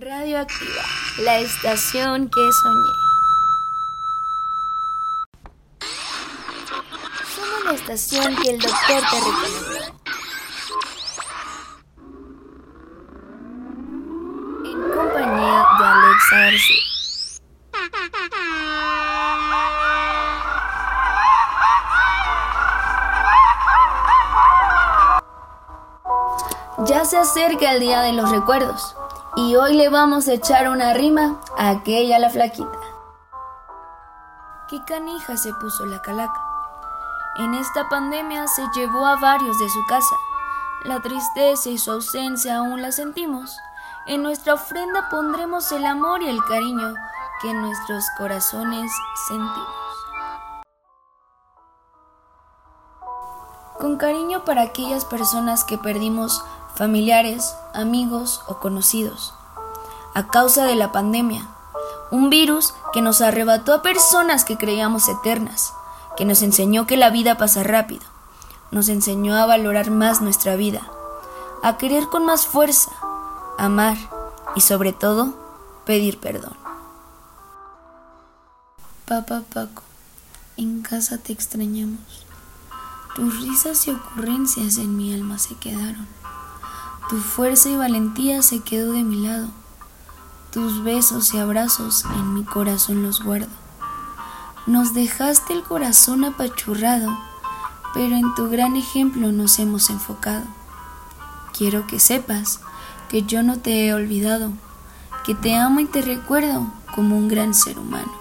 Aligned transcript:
Radioactiva, 0.00 0.82
la 1.18 1.40
estación 1.40 2.30
que 2.30 2.40
soñé. 2.62 2.92
Somos 7.36 7.64
la 7.66 7.72
estación 7.72 8.34
que 8.36 8.50
el 8.50 8.58
doctor 8.58 9.02
te 9.10 9.16
recomendó. 9.20 9.84
En 14.64 14.78
compañía 14.90 15.66
de 15.78 15.84
Alexa 15.84 16.36
García. 16.38 16.84
Ya 26.86 27.04
se 27.04 27.18
acerca 27.18 27.72
el 27.74 27.80
día 27.80 28.00
de 28.00 28.14
los 28.14 28.30
recuerdos 28.30 28.96
y 29.36 29.54
hoy 29.56 29.76
le 29.76 29.88
vamos 29.88 30.28
a 30.28 30.34
echar 30.34 30.68
una 30.68 30.92
rima 30.92 31.40
a 31.56 31.70
aquella 31.70 32.18
la 32.18 32.30
flaquita. 32.30 32.78
Qué 34.68 34.82
canija 34.84 35.36
se 35.36 35.52
puso 35.54 35.86
la 35.86 36.02
calaca. 36.02 36.40
En 37.36 37.54
esta 37.54 37.88
pandemia 37.88 38.46
se 38.48 38.62
llevó 38.74 39.06
a 39.06 39.16
varios 39.16 39.58
de 39.58 39.68
su 39.68 39.86
casa. 39.86 40.16
La 40.84 41.00
tristeza 41.00 41.68
y 41.68 41.78
su 41.78 41.92
ausencia 41.92 42.58
aún 42.58 42.82
la 42.82 42.90
sentimos. 42.92 43.56
En 44.06 44.22
nuestra 44.22 44.54
ofrenda 44.54 45.08
pondremos 45.10 45.70
el 45.72 45.86
amor 45.86 46.22
y 46.22 46.28
el 46.28 46.42
cariño 46.44 46.94
que 47.40 47.50
en 47.50 47.60
nuestros 47.60 48.04
corazones 48.18 48.90
sentimos. 49.28 49.80
Con 53.78 53.96
cariño 53.96 54.44
para 54.44 54.62
aquellas 54.62 55.04
personas 55.04 55.64
que 55.64 55.78
perdimos 55.78 56.44
familiares, 56.80 57.54
amigos 57.74 58.40
o 58.46 58.58
conocidos. 58.58 59.34
A 60.14 60.28
causa 60.28 60.64
de 60.64 60.76
la 60.76 60.92
pandemia, 60.92 61.46
un 62.10 62.30
virus 62.30 62.72
que 62.94 63.02
nos 63.02 63.20
arrebató 63.20 63.74
a 63.74 63.82
personas 63.82 64.46
que 64.46 64.56
creíamos 64.56 65.06
eternas, 65.10 65.74
que 66.16 66.24
nos 66.24 66.40
enseñó 66.40 66.86
que 66.86 66.96
la 66.96 67.10
vida 67.10 67.36
pasa 67.36 67.62
rápido, 67.64 68.00
nos 68.70 68.88
enseñó 68.88 69.36
a 69.36 69.44
valorar 69.44 69.90
más 69.90 70.22
nuestra 70.22 70.56
vida, 70.56 70.80
a 71.62 71.76
querer 71.76 72.08
con 72.08 72.24
más 72.24 72.46
fuerza, 72.46 72.92
amar 73.58 73.98
y 74.56 74.62
sobre 74.62 74.94
todo 74.94 75.34
pedir 75.84 76.18
perdón. 76.18 76.56
Papá 79.06 79.42
Paco, 79.52 79.82
en 80.56 80.80
casa 80.80 81.18
te 81.18 81.34
extrañamos. 81.34 82.24
Tus 83.14 83.38
risas 83.42 83.86
y 83.86 83.90
ocurrencias 83.90 84.78
en 84.78 84.96
mi 84.96 85.12
alma 85.12 85.38
se 85.38 85.56
quedaron. 85.56 86.19
Tu 87.10 87.16
fuerza 87.16 87.68
y 87.68 87.74
valentía 87.74 88.40
se 88.40 88.60
quedó 88.60 88.92
de 88.92 89.02
mi 89.02 89.26
lado. 89.26 89.48
Tus 90.52 90.84
besos 90.84 91.34
y 91.34 91.38
abrazos 91.38 92.04
en 92.04 92.34
mi 92.34 92.44
corazón 92.44 93.02
los 93.02 93.24
guardo. 93.24 93.48
Nos 94.68 94.94
dejaste 94.94 95.54
el 95.54 95.64
corazón 95.64 96.24
apachurrado, 96.24 97.18
pero 97.94 98.14
en 98.14 98.32
tu 98.36 98.48
gran 98.48 98.76
ejemplo 98.76 99.32
nos 99.32 99.58
hemos 99.58 99.90
enfocado. 99.90 100.44
Quiero 101.52 101.88
que 101.88 101.98
sepas 101.98 102.60
que 103.08 103.24
yo 103.24 103.42
no 103.42 103.58
te 103.58 103.88
he 103.88 103.92
olvidado, 103.92 104.52
que 105.24 105.34
te 105.34 105.56
amo 105.56 105.80
y 105.80 105.86
te 105.86 106.02
recuerdo 106.02 106.68
como 106.94 107.18
un 107.18 107.26
gran 107.26 107.54
ser 107.54 107.76
humano. 107.76 108.12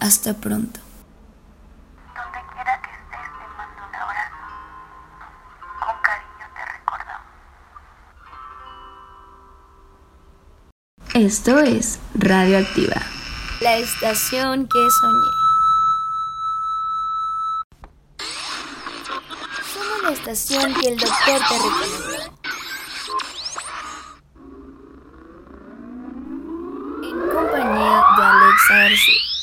Hasta 0.00 0.34
pronto. 0.34 0.80
Esto 11.14 11.58
es 11.58 11.98
Radioactiva, 12.14 13.02
la 13.60 13.78
estación 13.78 14.68
que 14.68 14.78
soñé. 15.00 15.30
Somos 19.72 20.02
la 20.02 20.10
estación 20.10 20.74
que 20.74 20.88
el 20.88 20.96
doctor 20.96 21.40
te 21.48 21.54
recomendó. 21.54 22.38
En 27.02 27.16
compañía 27.34 28.02
de 28.16 28.22
Alexa 28.22 28.74
García. 28.74 29.37